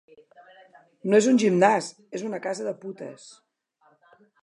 [1.11, 1.91] No és un gimnàs,
[2.21, 3.33] és una casa de putes.